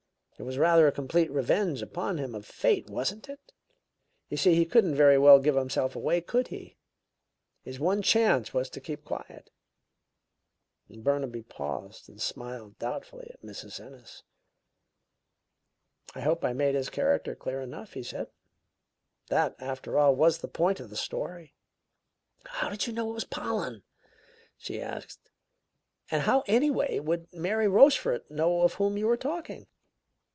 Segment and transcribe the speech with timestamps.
[0.37, 3.53] It was rather a complete revenge upon him of fate, wasn't it?
[4.27, 6.77] You see, he couldn't very well give himself away, could he?
[7.61, 9.51] His one chance was to keep quiet."
[10.89, 13.79] Burnaby paused and smiled doubtfully at Mrs.
[13.79, 14.23] Ennis.
[16.15, 18.31] "I hope I made his character clear enough," he said.
[19.27, 21.53] "That, after all, was the point of the story."
[22.45, 23.83] "How did you know it was this Pollen?"
[24.57, 25.29] she asked,
[26.09, 29.67] "and how, anyway, would Mary Rochefort know of whom you were talking?"